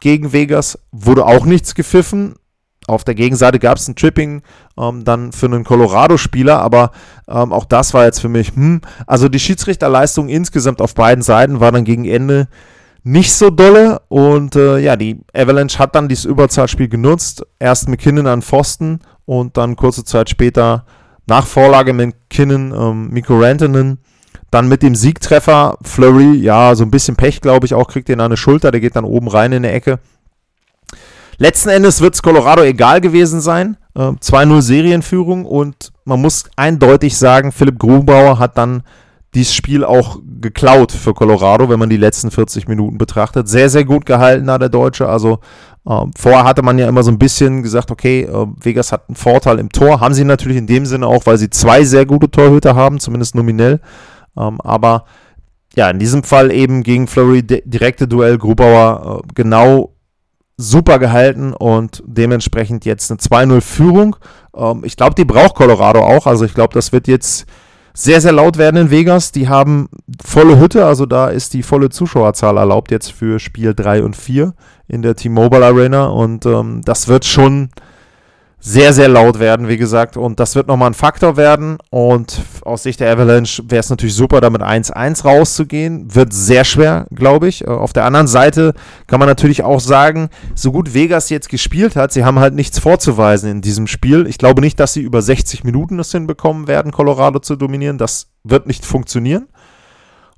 [0.00, 0.78] gegen Vegas.
[0.90, 2.34] Wurde auch nichts gepfiffen.
[2.88, 4.42] Auf der Gegenseite gab es ein Tripping
[4.76, 6.90] ähm, dann für einen Colorado-Spieler, aber
[7.28, 11.60] ähm, auch das war jetzt für mich, hm, also die Schiedsrichterleistung insgesamt auf beiden Seiten
[11.60, 12.48] war dann gegen Ende
[13.02, 14.00] nicht so dolle.
[14.08, 17.44] Und äh, ja, die Avalanche hat dann dieses Überzahlspiel genutzt.
[17.58, 20.84] Erst McKinnon an Pfosten und dann kurze Zeit später
[21.26, 23.98] nach Vorlage McKinnon, ähm, Mikko Rantanen.
[24.50, 28.20] Dann mit dem Siegtreffer Flurry, ja, so ein bisschen Pech, glaube ich, auch kriegt ihn
[28.20, 29.98] an eine Schulter, der geht dann oben rein in der Ecke.
[31.38, 33.78] Letzten Endes wird es Colorado egal gewesen sein.
[33.94, 38.82] Äh, 2-0 Serienführung und man muss eindeutig sagen, Philipp Grubauer hat dann
[39.34, 43.48] dieses Spiel auch geklaut für Colorado, wenn man die letzten 40 Minuten betrachtet.
[43.48, 45.08] Sehr, sehr gut gehalten da der Deutsche.
[45.08, 45.38] Also
[45.88, 49.16] ähm, vorher hatte man ja immer so ein bisschen gesagt, okay, äh, Vegas hat einen
[49.16, 50.00] Vorteil im Tor.
[50.00, 53.34] Haben sie natürlich in dem Sinne auch, weil sie zwei sehr gute Torhüter haben, zumindest
[53.34, 53.80] nominell.
[54.36, 55.04] Ähm, aber
[55.74, 59.94] ja, in diesem Fall eben gegen Flurry direkte Duell Grubauer äh, genau
[60.58, 64.16] super gehalten und dementsprechend jetzt eine 2-0-Führung.
[64.54, 66.26] Ähm, ich glaube, die braucht Colorado auch.
[66.26, 67.46] Also ich glaube, das wird jetzt
[67.94, 69.32] sehr, sehr laut werden in Vegas.
[69.32, 69.88] Die haben
[70.24, 74.54] volle Hütte, also da ist die volle Zuschauerzahl erlaubt jetzt für Spiel 3 und 4
[74.88, 77.70] in der T-Mobile Arena und ähm, das wird schon
[78.64, 80.16] sehr, sehr laut werden, wie gesagt.
[80.16, 81.78] Und das wird nochmal ein Faktor werden.
[81.90, 86.14] Und aus Sicht der Avalanche wäre es natürlich super, damit 1-1 rauszugehen.
[86.14, 87.66] Wird sehr schwer, glaube ich.
[87.66, 88.72] Äh, auf der anderen Seite
[89.08, 92.78] kann man natürlich auch sagen, so gut Vegas jetzt gespielt hat, sie haben halt nichts
[92.78, 94.28] vorzuweisen in diesem Spiel.
[94.28, 97.98] Ich glaube nicht, dass sie über 60 Minuten es hinbekommen werden, Colorado zu dominieren.
[97.98, 99.48] Das wird nicht funktionieren.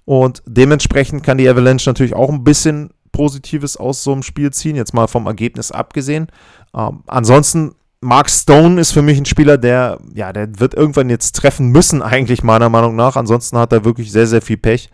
[0.07, 4.77] Und dementsprechend kann die Avalanche natürlich auch ein bisschen Positives aus so einem Spiel ziehen,
[4.77, 6.29] jetzt mal vom Ergebnis abgesehen.
[6.75, 11.33] Ähm, ansonsten Mark Stone ist für mich ein Spieler, der, ja, der wird irgendwann jetzt
[11.37, 13.17] treffen müssen, eigentlich meiner Meinung nach.
[13.17, 14.91] Ansonsten hat er wirklich sehr, sehr viel Pech.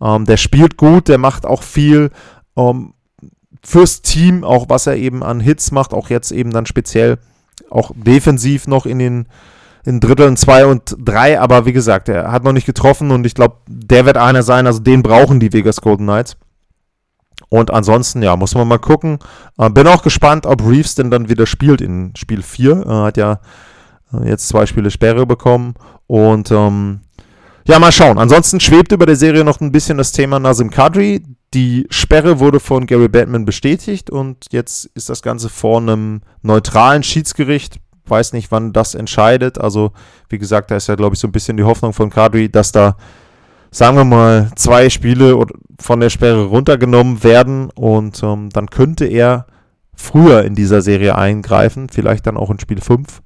[0.00, 2.10] Ähm, der spielt gut, der macht auch viel
[2.56, 2.94] ähm,
[3.62, 7.18] fürs Team, auch was er eben an Hits macht, auch jetzt eben dann speziell
[7.70, 9.28] auch defensiv noch in den
[9.86, 13.34] in Dritteln 2 und 3, aber wie gesagt, er hat noch nicht getroffen und ich
[13.34, 16.38] glaube, der wird einer sein, also den brauchen die Vegas Golden Knights.
[17.54, 19.20] Und ansonsten, ja, muss man mal gucken.
[19.58, 22.72] Äh, bin auch gespannt, ob Reeves denn dann wieder spielt in Spiel 4.
[22.84, 23.38] Äh, hat ja
[24.12, 25.74] äh, jetzt zwei Spiele Sperre bekommen.
[26.08, 27.02] Und ähm,
[27.64, 28.18] ja, mal schauen.
[28.18, 31.22] Ansonsten schwebt über der Serie noch ein bisschen das Thema Nazim Kadri.
[31.54, 37.04] die Sperre wurde von Gary Batman bestätigt und jetzt ist das Ganze vor einem neutralen
[37.04, 37.76] Schiedsgericht.
[38.04, 39.60] Weiß nicht, wann das entscheidet.
[39.60, 39.92] Also,
[40.28, 42.72] wie gesagt, da ist ja, glaube ich, so ein bisschen die Hoffnung von Kadri, dass
[42.72, 42.96] da,
[43.74, 45.36] sagen wir mal, zwei Spiele
[45.80, 49.46] von der Sperre runtergenommen werden und ähm, dann könnte er
[49.96, 53.20] früher in dieser Serie eingreifen, vielleicht dann auch in Spiel 5.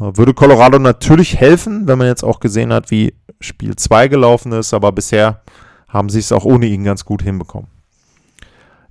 [0.00, 4.52] Äh, würde Colorado natürlich helfen, wenn man jetzt auch gesehen hat, wie Spiel 2 gelaufen
[4.52, 5.42] ist, aber bisher
[5.88, 7.68] haben sie es auch ohne ihn ganz gut hinbekommen.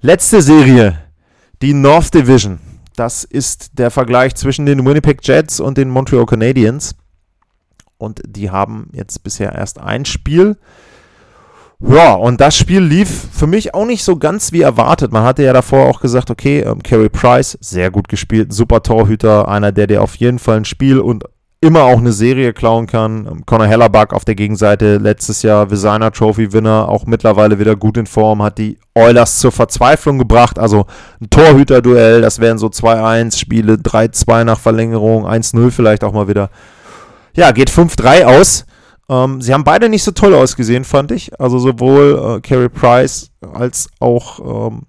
[0.01, 0.99] Letzte Serie,
[1.63, 2.59] die North Division.
[2.95, 6.93] Das ist der Vergleich zwischen den Winnipeg Jets und den Montreal Canadiens.
[7.97, 10.57] Und die haben jetzt bisher erst ein Spiel.
[11.87, 15.11] Ja, und das Spiel lief für mich auch nicht so ganz wie erwartet.
[15.11, 19.47] Man hatte ja davor auch gesagt, okay, ähm, Carey Price, sehr gut gespielt, super Torhüter,
[19.47, 21.23] einer, der dir auf jeden Fall ein Spiel und
[21.59, 23.25] immer auch eine Serie klauen kann.
[23.25, 27.97] Ähm, Conor Hellerback auf der Gegenseite, letztes Jahr Visainer Trophy Winner, auch mittlerweile wieder gut
[27.97, 30.59] in Form, hat die Oilers zur Verzweiflung gebracht.
[30.59, 30.85] Also
[31.19, 36.51] ein Torhüter-Duell, das wären so 2-1 Spiele, 3-2 nach Verlängerung, 1-0 vielleicht auch mal wieder.
[37.35, 38.65] Ja, geht 5-3 aus.
[39.11, 41.37] Ähm, sie haben beide nicht so toll ausgesehen, fand ich.
[41.39, 44.83] Also sowohl äh, Carey Price als auch ähm,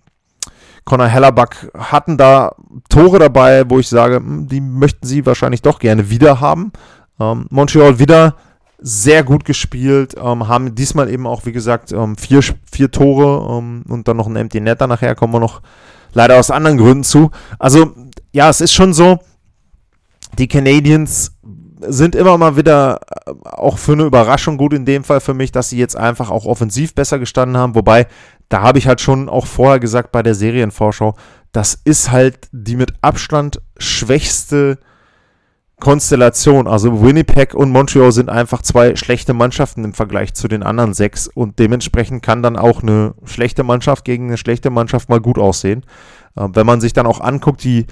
[0.85, 2.55] Conor Hellerback hatten da
[2.89, 6.73] Tore dabei, wo ich sage, hm, die möchten sie wahrscheinlich doch gerne wieder haben.
[7.19, 8.37] Ähm, Montreal wieder
[8.79, 13.85] sehr gut gespielt, ähm, haben diesmal eben auch, wie gesagt, ähm, vier, vier Tore ähm,
[13.89, 15.63] und dann noch ein Empty Netter nachher, kommen wir noch
[16.13, 17.31] leider aus anderen Gründen zu.
[17.59, 17.93] Also,
[18.33, 19.19] ja, es ist schon so,
[20.39, 21.33] die Canadiens
[21.89, 25.53] sind immer mal wieder äh, auch für eine Überraschung gut in dem Fall für mich,
[25.53, 27.75] dass sie jetzt einfach auch offensiv besser gestanden haben.
[27.75, 28.07] Wobei,
[28.49, 31.17] da habe ich halt schon auch vorher gesagt bei der Serienvorschau,
[31.53, 34.79] das ist halt die mit Abstand schwächste
[35.83, 36.69] Konstellation.
[36.69, 41.27] Also Winnipeg und Montreal sind einfach zwei schlechte Mannschaften im Vergleich zu den anderen sechs
[41.27, 45.85] und dementsprechend kann dann auch eine schlechte Mannschaft gegen eine schlechte Mannschaft mal gut aussehen.
[46.37, 47.87] Äh, wenn man sich dann auch anguckt, die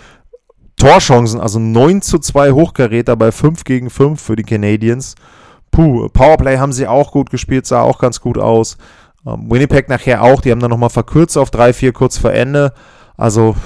[0.80, 5.14] Torchancen, also 9 zu 2 Hochkaräter bei 5 gegen 5 für die Canadiens.
[5.70, 8.78] Puh, Powerplay haben sie auch gut gespielt, sah auch ganz gut aus.
[9.26, 12.72] Ähm, Winnipeg nachher auch, die haben dann nochmal verkürzt auf 3-4 kurz vor Ende.
[13.18, 13.56] Also,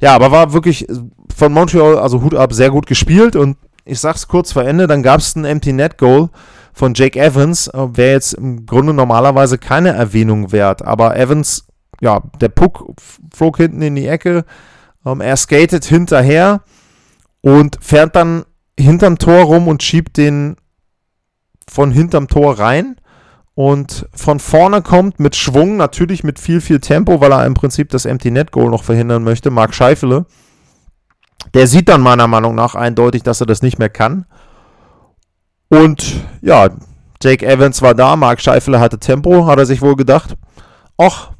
[0.00, 0.88] ja, aber war wirklich
[1.34, 3.36] von Montreal, also Hut ab, sehr gut gespielt.
[3.36, 6.28] Und ich sag's kurz vor Ende, dann gab es ein Empty Net Goal
[6.72, 7.68] von Jake Evans.
[7.68, 10.84] Äh, Wäre jetzt im Grunde normalerweise keine Erwähnung wert.
[10.84, 11.68] Aber Evans,
[12.00, 12.94] ja, der Puck
[13.32, 14.44] flog hinten in die Ecke
[15.04, 16.62] ähm, er skatet hinterher
[17.40, 18.44] und fährt dann
[18.78, 20.56] hinterm Tor rum und schiebt den
[21.68, 22.96] von hinterm Tor rein.
[23.56, 27.88] Und von vorne kommt mit Schwung, natürlich mit viel, viel Tempo, weil er im Prinzip
[27.90, 30.26] das Empty Net Goal noch verhindern möchte, Marc Scheifele.
[31.52, 34.26] Der sieht dann meiner Meinung nach eindeutig, dass er das nicht mehr kann.
[35.68, 36.70] Und ja,
[37.22, 40.36] Jake Evans war da, Marc Scheifele hatte Tempo, hat er sich wohl gedacht.
[41.00, 41.33] Och,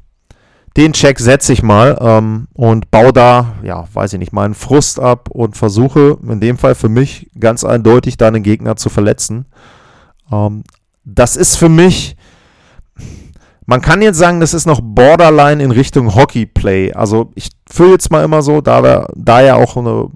[0.77, 4.99] den Check setze ich mal ähm, und baue da, ja, weiß ich nicht, meinen Frust
[4.99, 9.47] ab und versuche in dem Fall für mich ganz eindeutig da einen Gegner zu verletzen.
[10.33, 10.65] Ähm,
[11.05, 12.17] das ist für mich,
[13.67, 16.95] man kann jetzt sagen, das ist noch Borderline in Richtung Hockey-Play.
[16.95, 20.09] Also ich fühle jetzt mal immer so, da wir da ja auch eine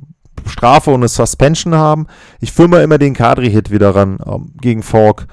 [0.45, 2.07] Strafe und eine Suspension haben,
[2.41, 5.29] ich fühle mal immer den Kadri-Hit wieder ran ähm, gegen Falk.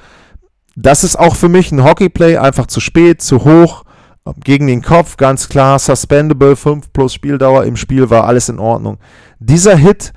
[0.76, 3.85] Das ist auch für mich ein Hockey-Play, einfach zu spät, zu hoch
[4.44, 8.98] gegen den Kopf, ganz klar, suspendable, 5 plus Spieldauer im Spiel war alles in Ordnung.
[9.40, 10.14] Dieser Hit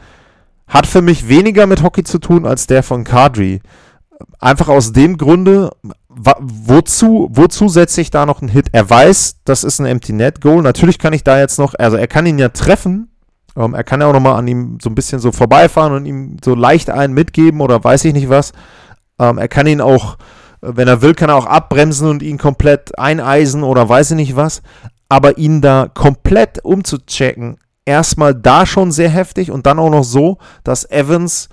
[0.67, 3.61] hat für mich weniger mit Hockey zu tun als der von Kadri.
[4.39, 5.71] Einfach aus dem Grunde,
[6.09, 8.69] wozu, wozu setze ich da noch einen Hit?
[8.73, 10.63] Er weiß, das ist ein Empty Net Goal.
[10.63, 13.11] Natürlich kann ich da jetzt noch, also er kann ihn ja treffen.
[13.57, 16.37] Ähm, er kann ja auch nochmal an ihm so ein bisschen so vorbeifahren und ihm
[16.45, 18.53] so leicht einen mitgeben oder weiß ich nicht was.
[19.19, 20.17] Ähm, er kann ihn auch
[20.61, 24.37] wenn er will, kann er auch abbremsen und ihn komplett eineisen oder weiß ich nicht
[24.37, 24.63] was.
[25.09, 30.39] Aber ihn da komplett umzuchecken, erstmal da schon sehr heftig und dann auch noch so,
[30.65, 31.49] dass Evans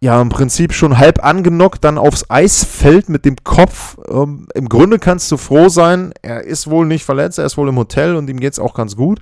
[0.00, 3.98] ja im Prinzip schon halb angenockt dann aufs Eis fällt mit dem Kopf.
[4.08, 7.68] Ähm, Im Grunde kannst du froh sein, er ist wohl nicht verletzt, er ist wohl
[7.68, 9.20] im Hotel und ihm geht es auch ganz gut.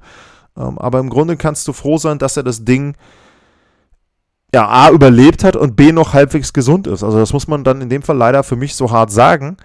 [0.57, 2.95] Ähm, aber im Grunde kannst du froh sein, dass er das Ding
[4.55, 7.03] ja, A, überlebt hat und B, noch halbwegs gesund ist.
[7.03, 9.59] Also das muss man dann in dem Fall leider für mich so hart sagen.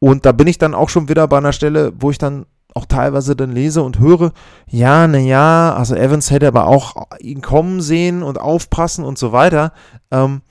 [0.00, 2.86] Und da bin ich dann auch schon wieder bei einer Stelle, wo ich dann auch
[2.86, 4.32] teilweise dann lese und höre,
[4.68, 9.72] ja, naja, also Evans hätte aber auch ihn kommen sehen und aufpassen und so weiter.
[10.10, 10.42] Ähm,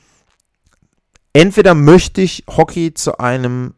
[1.33, 3.75] entweder möchte ich Hockey zu einem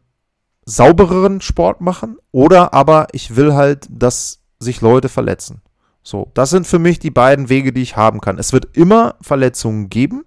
[0.64, 5.62] saubereren Sport machen oder aber ich will halt, dass sich Leute verletzen.
[6.02, 8.38] So, das sind für mich die beiden Wege, die ich haben kann.
[8.38, 10.24] Es wird immer Verletzungen geben.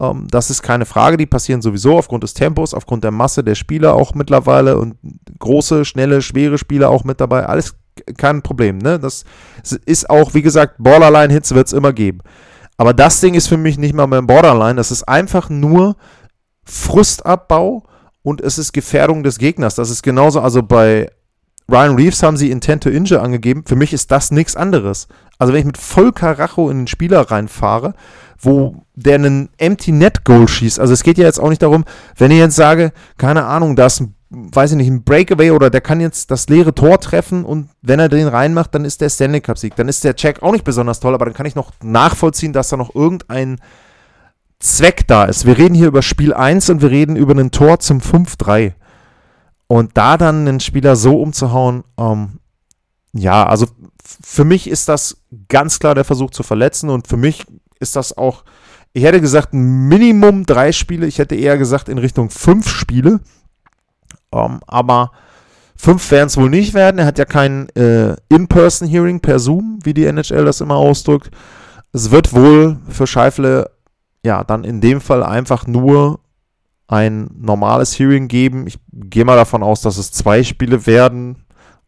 [0.00, 3.54] Ähm, das ist keine Frage, die passieren sowieso aufgrund des Tempos, aufgrund der Masse der
[3.54, 4.96] Spieler auch mittlerweile und
[5.38, 7.46] große, schnelle, schwere Spieler auch mit dabei.
[7.46, 7.76] Alles
[8.16, 8.78] kein Problem.
[8.78, 8.98] Ne?
[8.98, 9.24] Das
[9.84, 12.20] ist auch, wie gesagt, Borderline-Hits wird es immer geben.
[12.76, 14.76] Aber das Ding ist für mich nicht mal mehr Borderline.
[14.76, 15.96] Das ist einfach nur
[16.64, 17.82] Frustabbau
[18.22, 19.74] und es ist Gefährdung des Gegners.
[19.74, 21.10] Das ist genauso, also bei
[21.70, 23.64] Ryan Reeves haben sie Intent to Injure angegeben.
[23.66, 25.08] Für mich ist das nichts anderes.
[25.38, 27.94] Also wenn ich mit voll Karacho in den Spieler reinfahre,
[28.38, 30.80] wo der einen Empty Net Goal schießt.
[30.80, 31.84] Also es geht ja jetzt auch nicht darum,
[32.16, 35.70] wenn ich jetzt sage, keine Ahnung, da ist ein weiß ich nicht, ein Breakaway oder
[35.70, 39.10] der kann jetzt das leere Tor treffen und wenn er den reinmacht, dann ist der
[39.10, 39.74] Stanley Cup Sieg.
[39.74, 42.68] Dann ist der Check auch nicht besonders toll, aber dann kann ich noch nachvollziehen, dass
[42.68, 43.58] da noch irgendein
[44.60, 45.46] Zweck da ist.
[45.46, 48.74] Wir reden hier über Spiel 1 und wir reden über ein Tor zum 5-3.
[49.70, 52.40] Und da dann einen Spieler so umzuhauen, ähm,
[53.12, 53.66] ja, also
[54.02, 57.46] für mich ist das ganz klar der Versuch zu verletzen und für mich
[57.78, 58.42] ist das auch,
[58.92, 63.20] ich hätte gesagt, Minimum drei Spiele, ich hätte eher gesagt in Richtung fünf Spiele
[64.32, 65.12] ähm, aber
[65.76, 66.98] fünf werden es wohl nicht werden.
[66.98, 71.30] Er hat ja kein äh, In-Person-Hearing per Zoom, wie die NHL das immer ausdrückt.
[71.92, 73.70] Es wird wohl für Scheifele
[74.24, 76.18] ja dann in dem Fall einfach nur
[76.90, 78.66] ein normales Hearing geben.
[78.66, 81.44] Ich gehe mal davon aus, dass es zwei Spiele werden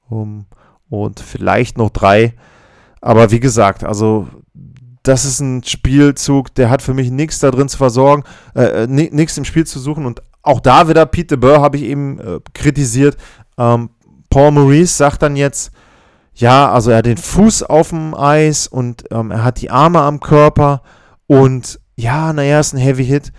[0.08, 0.46] um,
[0.88, 2.34] und vielleicht noch drei.
[3.00, 4.28] Aber wie gesagt, also
[5.02, 8.22] das ist ein Spielzug, der hat für mich nichts da drin zu versorgen,
[8.54, 11.82] äh, äh nichts im Spiel zu suchen und auch da wieder Pete de habe ich
[11.82, 13.16] eben äh, kritisiert.
[13.58, 13.90] Ähm,
[14.30, 15.72] Paul Maurice sagt dann jetzt,
[16.34, 20.00] ja, also er hat den Fuß auf dem Eis und ähm, er hat die Arme
[20.00, 20.82] am Körper
[21.26, 23.32] und ja, naja, ist ein Heavy Hit.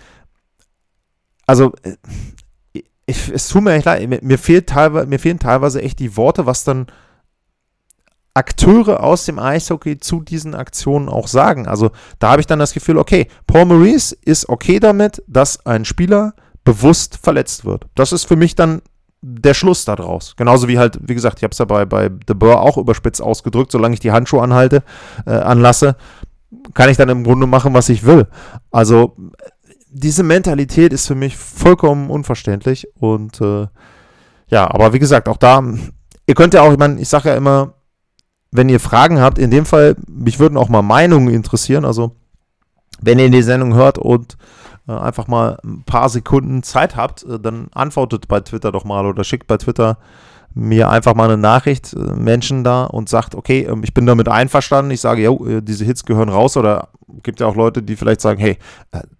[1.46, 1.96] Also, äh,
[3.06, 6.46] ich, es tut mir echt leid, mir, fehlt teilweise, mir fehlen teilweise echt die Worte,
[6.46, 6.86] was dann
[8.34, 11.68] Akteure aus dem Eishockey zu diesen Aktionen auch sagen.
[11.68, 15.84] Also da habe ich dann das Gefühl, okay, Paul Maurice ist okay damit, dass ein
[15.84, 17.86] Spieler bewusst verletzt wird.
[17.94, 18.82] Das ist für mich dann
[19.22, 20.34] der Schluss daraus.
[20.36, 23.22] Genauso wie halt, wie gesagt, ich habe es ja bei, bei The Burr auch überspitzt
[23.22, 24.82] ausgedrückt, solange ich die Handschuhe anhalte,
[25.26, 25.96] äh, anlasse,
[26.74, 28.26] kann ich dann im Grunde machen, was ich will.
[28.70, 29.16] Also
[29.96, 33.68] diese Mentalität ist für mich vollkommen unverständlich und äh,
[34.48, 35.62] ja, aber wie gesagt, auch da,
[36.26, 37.74] ihr könnt ja auch, ich meine, ich sage ja immer,
[38.50, 42.16] wenn ihr Fragen habt, in dem Fall, mich würden auch mal Meinungen interessieren, also
[43.00, 44.36] wenn ihr die Sendung hört und
[44.88, 49.06] äh, einfach mal ein paar Sekunden Zeit habt, äh, dann antwortet bei Twitter doch mal
[49.06, 49.98] oder schickt bei Twitter
[50.54, 54.28] mir einfach mal eine Nachricht, äh, Menschen da und sagt, okay, ähm, ich bin damit
[54.28, 54.92] einverstanden.
[54.92, 56.88] Ich sage, ja, diese Hits gehören raus oder
[57.22, 58.56] gibt ja auch Leute, die vielleicht sagen, hey,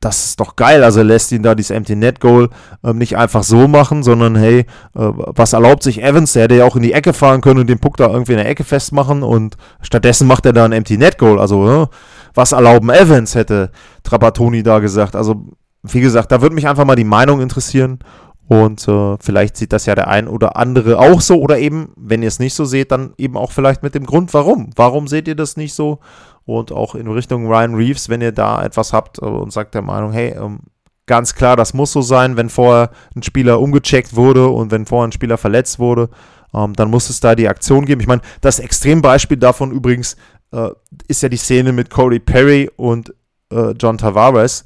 [0.01, 0.83] das ist doch geil.
[0.83, 2.51] Also lässt ihn da dieses Empty Net Goal
[2.83, 6.33] ähm, nicht einfach so machen, sondern hey, was erlaubt sich Evans?
[6.33, 8.39] Der hätte ja auch in die Ecke fahren können und den Puck da irgendwie in
[8.39, 11.39] der Ecke festmachen und stattdessen macht er da ein Empty Net Goal.
[11.39, 11.89] Also
[12.35, 13.71] was erlauben Evans, hätte
[14.03, 15.17] Trapattoni da gesagt.
[15.17, 15.47] Also,
[15.83, 18.01] wie gesagt, da würde mich einfach mal die Meinung interessieren.
[18.47, 21.41] Und äh, vielleicht sieht das ja der ein oder andere auch so.
[21.41, 24.35] Oder eben, wenn ihr es nicht so seht, dann eben auch vielleicht mit dem Grund,
[24.35, 24.71] warum.
[24.77, 26.01] Warum seht ihr das nicht so?
[26.45, 29.83] Und auch in Richtung Ryan Reeves, wenn ihr da etwas habt äh, und sagt der
[29.83, 30.61] Meinung, hey, ähm,
[31.07, 35.09] ganz klar, das muss so sein, wenn vorher ein Spieler umgecheckt wurde und wenn vorher
[35.09, 36.11] ein Spieler verletzt wurde,
[36.55, 38.03] ähm, dann muss es da die Aktion geben.
[38.03, 40.17] Ich meine, das Extrembeispiel davon übrigens
[40.53, 40.69] äh,
[41.09, 43.15] ist ja die Szene mit Corey Perry und
[43.51, 44.65] äh, John Tavares,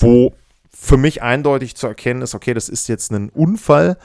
[0.00, 0.32] wo
[0.82, 3.98] für mich eindeutig zu erkennen ist, okay, das ist jetzt ein Unfall,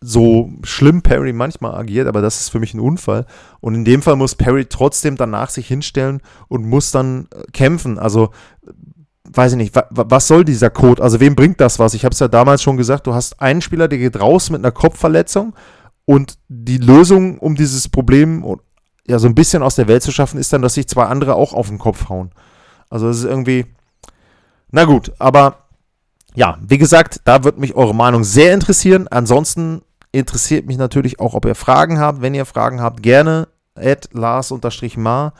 [0.00, 3.26] so schlimm Perry manchmal agiert, aber das ist für mich ein Unfall.
[3.60, 7.96] Und in dem Fall muss Perry trotzdem danach sich hinstellen und muss dann äh, kämpfen.
[7.96, 8.30] Also
[9.32, 11.00] weiß ich nicht, wa was soll dieser Code?
[11.00, 11.94] Also wem bringt das was?
[11.94, 14.60] Ich habe es ja damals schon gesagt, du hast einen Spieler, der geht raus mit
[14.60, 15.54] einer Kopfverletzung
[16.06, 18.44] und die Lösung, um dieses Problem
[19.06, 21.36] ja so ein bisschen aus der Welt zu schaffen, ist dann, dass sich zwei andere
[21.36, 22.32] auch auf den Kopf hauen.
[22.88, 23.66] Also es ist irgendwie,
[24.72, 25.69] na gut, aber
[26.34, 29.08] ja, wie gesagt, da wird mich eure Meinung sehr interessieren.
[29.08, 32.20] Ansonsten interessiert mich natürlich auch, ob ihr Fragen habt.
[32.22, 35.34] Wenn ihr Fragen habt, gerne at Lars-Mar.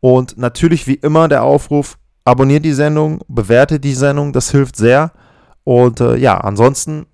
[0.00, 5.12] Und natürlich wie immer der Aufruf, abonniert die Sendung, bewertet die Sendung, das hilft sehr.
[5.64, 7.06] Und äh, ja, ansonsten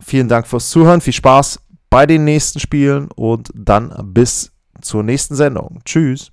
[0.00, 5.34] vielen Dank fürs Zuhören, viel Spaß bei den nächsten Spielen und dann bis zur nächsten
[5.34, 5.80] Sendung.
[5.84, 6.32] Tschüss.